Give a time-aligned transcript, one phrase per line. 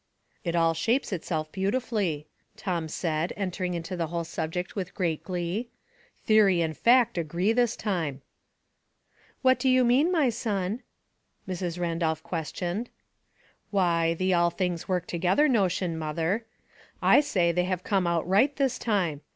[0.43, 2.25] It all shapes itself beautifully,"
[2.57, 5.69] Tom said, en tering into the whole subject with great glee.
[6.25, 8.23] "Theory and fact agree this time.""
[9.43, 10.81] What do you mean, my son?"
[11.47, 11.79] Mrs.
[11.79, 12.89] Ran dolph questioned.
[13.31, 16.47] *' Why, the * all yiings work together' notion, mother.
[16.99, 19.21] I say they have come out right this time.